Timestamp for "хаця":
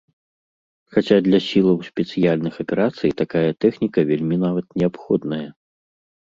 0.93-1.17